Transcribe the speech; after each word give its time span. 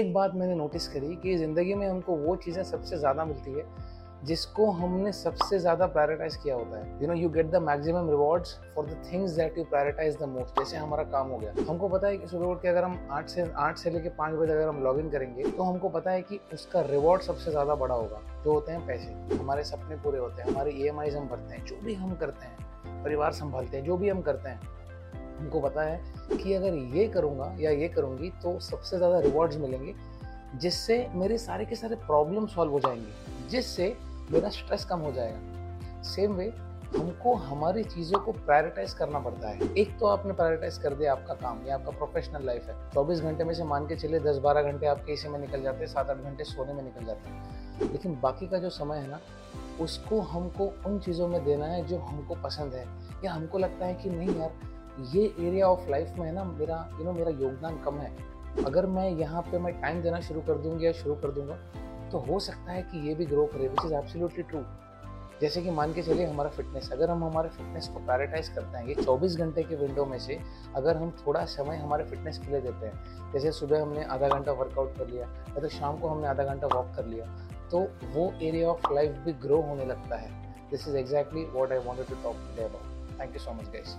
एक 0.00 0.12
बात 0.14 0.34
मैंने 0.34 0.54
नोटिस 0.54 0.88
करी 0.88 1.14
कि 1.22 1.36
ज़िंदगी 1.36 1.74
में 1.74 1.88
हमको 1.88 2.16
वो 2.18 2.36
चीज़ें 2.38 2.62
सबसे 2.64 2.98
ज़्यादा 2.98 3.24
मिलती 3.24 3.52
है, 3.52 3.64
जिसको 4.24 4.70
हमने 4.72 5.12
सबसे 5.12 5.58
ज़्यादा 5.58 5.86
प्रायोरिटाइज 5.86 6.36
किया 6.36 6.54
होता 6.54 6.78
है। 6.78 7.02
You 7.02 7.08
know 7.08 7.14
you 7.14 7.28
get 7.30 7.50
the 7.50 7.56
maximum 7.62 8.08
rewards 8.10 8.54
for 8.74 8.86
the 8.86 8.96
things 9.04 9.32
that 9.32 9.58
you 9.58 9.64
prioritise 9.64 10.16
the 10.16 10.28
most 10.28 10.58
जैसे 10.58 10.76
हमारा 10.76 11.02
काम 11.12 11.28
हो 11.28 11.38
गया। 11.38 11.52
हमको 11.68 11.88
पता 11.88 12.08
है 12.08 12.16
कि 12.16 12.26
सुबह 12.28 12.46
उठ 12.46 12.62
के 12.62 12.68
अगर 12.68 12.84
हम 12.84 13.08
आठ 13.10 13.28
से 13.28 13.50
आठ 13.58 13.78
से 13.78 13.90
लेकर 13.90 14.14
पाँच 14.18 14.34
बजे 14.34 14.52
अगर 14.52 14.68
हम 14.68 14.82
लॉग 14.84 14.98
इन 15.00 15.10
करेंगे 15.10 15.50
तो 15.50 15.62
हमको 15.62 15.88
पता 15.90 16.10
है 16.10 16.22
कि 16.22 16.40
उसका 16.54 16.80
रिवॉर्ड 16.82 17.22
सबसे 17.22 17.50
ज़्यादा 17.50 17.74
बड़ा 17.76 17.94
होगा। 17.94 18.20
जो 18.44 18.52
होते 18.52 18.72
हैं 18.72 18.86
पैसे, 18.86 19.36
हमारे 19.36 19.64
सपने 19.64 19.96
पूरे 20.02 20.18
होते 20.18 20.42
हैं, 20.42 20.50
हमारे 20.50 20.70
ई 20.72 20.88
हम 20.88 21.28
भरते 21.28 21.54
हैं, 21.54 21.64
जो 21.64 21.80
भी 21.84 21.94
हम 21.94 22.14
करते 22.16 22.46
हैं, 22.46 23.02
परिवार 23.04 23.32
संभालते 23.34 23.76
हैं, 23.76 23.84
जो 23.84 23.96
भी 23.96 24.08
हम 24.08 24.20
करते 24.22 24.48
हैं 24.48 24.78
हमको 25.40 25.60
पता 25.60 25.82
है 25.82 26.00
कि 26.42 26.54
अगर 26.54 26.74
ये 26.96 27.08
करूँगा 27.08 27.54
या 27.60 27.70
ये 27.70 27.88
करूँगी 27.88 28.30
तो 28.42 28.58
सबसे 28.60 28.96
ज़्यादा 28.96 29.20
रिवॉर्ड्स 29.20 29.56
मिलेंगे, 29.56 29.94
जिससे 30.58 31.06
मेरे 31.14 31.38
सारे 31.38 31.64
के 31.64 31.76
सारे 31.76 31.96
प्रॉब्लम 31.96 32.46
सॉल्व 32.46 32.72
हो 32.72 32.80
जाएँगे, 32.80 33.48
जिससे 33.48 33.96
मेरा 34.32 34.48
स्ट्रेस 34.48 34.84
कम 34.84 34.98
हो 34.98 35.12
जाएगा। 35.12 36.02
सेम 36.02 36.32
वे 36.32 36.52
हमको 36.96 37.34
हमारी 37.34 37.84
चीज़ों 37.84 38.18
को 38.20 38.32
प्रायोरिटाइज 38.32 38.92
करना 38.92 39.18
पड़ता 39.18 39.48
है। 39.48 39.74
एक 39.74 39.98
तो 39.98 40.06
आपने 40.06 40.32
प्रायोरिटाइज 40.32 40.78
कर 40.78 40.94
दिया 40.94 41.12
आपका 41.12 41.34
काम, 41.34 41.66
या 41.66 41.74
आपका 41.74 41.90
प्रोफेशनल 41.90 42.46
लाइफ 42.46 42.68
है। 42.68 42.74
24 42.90 43.20
घंटे 43.20 43.44
में 43.44 43.54
से 43.54 43.64
मान 43.64 43.86
के 43.86 43.96
चले 43.96 44.20
दस 44.20 44.38
बारह 44.38 44.62
घंटे 44.62 44.86
आपके 44.86 45.12
इसी 45.12 45.28
में 45.28 45.38
निकल 45.38 45.62
जाते 45.62 45.78
हैं, 45.78 45.86
सात 45.86 46.10
आठ 46.10 46.16
घंटे 46.16 46.44
सोने 46.44 46.72
में 46.72 46.82
निकल 46.82 47.06
जाते 47.06 47.30
हैं। 47.30 47.92
लेकिन 47.92 48.20
बाकी 48.20 48.46
का 48.46 48.58
जो 48.58 48.70
समय 48.70 48.98
है 48.98 49.10
ना, 49.10 49.20
उसको 49.80 50.20
हमको 50.20 50.72
उन 50.86 50.98
चीज़ों 50.98 51.28
में 51.28 51.44
देना 51.44 51.66
है 51.66 51.86
जो 51.86 51.98
हमको 51.98 52.34
पसंद 52.34 52.74
है। 52.74 52.84
या 53.24 53.32
हमको 53.32 53.58
लगता 53.58 53.86
है 53.86 53.94
कि 53.94 54.10
नहीं 54.10 54.38
यार 54.38 54.52
ये 55.06 55.24
एरिया 55.24 55.68
ऑफ़ 55.68 55.88
लाइफ 55.90 56.18
में 56.18 56.26
है 56.26 56.32
ना, 56.34 56.44
मेरा 56.44 56.88
यू 56.98 57.04
नो 57.04 57.12
मेरा 57.12 57.30
योगदान 57.30 57.78
कम 57.82 57.98
है। 57.98 58.10
अगर 58.64 58.86
मैं 58.88 59.08
यहाँ 59.10 59.42
पे 59.42 59.58
मैं 59.58 59.80
टाइम 59.80 60.02
देना 60.02 60.20
शुरू 60.20 60.40
कर 60.40 60.58
दूँगी 60.58 60.86
या 60.86 60.92
शुरू 60.92 61.14
कर 61.14 61.30
दूँगा 61.32 61.58
तो 62.10 62.18
हो 62.20 62.38
सकता 62.40 62.72
है 62.72 62.82
कि 62.82 63.08
ये 63.08 63.14
भी 63.14 63.26
ग्रो 63.26 63.44
करे 63.46 63.68
विच 63.68 63.84
इज़ 63.84 63.94
एब्सोल्युटली 63.94 64.42
ट्रू 64.42 64.62
जैसे 65.40 65.60
कि 65.62 65.70
मान 65.70 65.92
के 65.94 66.02
चलिए 66.02 66.24
हमारा 66.26 66.50
फिटनेस 66.50 66.90
अगर 66.92 67.10
हम 67.10 67.24
हमारे 67.24 67.48
फिटनेस 67.48 67.86
को 67.88 67.98
प्रायोरिटाइज 67.98 68.48
करते 68.48 68.78
हैं, 68.78 68.86
ये 68.86 68.94
24 68.96 69.36
घंटे 69.36 69.62
के 69.62 69.76
विंडो 69.76 70.04
में 70.04 70.18
से 70.18 70.38
अगर 70.76 70.96
हम 70.96 71.10
थोड़ा 71.18 71.44
समय 71.46 71.76
हमारे 71.76 72.04
फिटनेस 72.04 72.38
के 72.38 72.50
लिए 72.50 72.60
देते 72.60 72.86
हैं, 72.86 73.32
जैसे 73.32 73.52
सुबह 73.52 73.82
हमने 73.82 74.04
आधा 74.06 74.28
घंटा 74.28 74.52
वर्कआउट 74.52 74.96
कर 74.98 75.08
लिया, 75.08 75.26
या 75.26 75.60
तो 75.60 75.68
शाम 75.68 75.98
को 75.98 76.08
हमने 76.08 76.28
आधा 76.28 76.44
घंटा 76.44 76.66
वॉक 76.74 76.94
कर 76.96 77.06
लिया 77.06 77.26
तो 77.70 77.80
वो 78.14 78.32
एरिया 78.42 78.68
ऑफ़ 78.68 78.92
लाइफ 78.92 79.16
भी 79.24 79.32
ग्रो 79.42 79.60
होने 79.62 79.84
लगता 79.84 80.16
है। 80.16 80.30
This 80.70 80.88
is 80.88 80.96
exactly 80.96 81.44
what 81.54 81.72
I 81.72 81.78
wanted 81.78 82.06
to 82.06 82.22
talk 82.22 82.36
today 82.36 82.62
about 82.64 83.20
thank 83.20 83.32
you 83.32 83.40
so 83.40 83.52
much 83.52 83.72
guys 83.72 83.96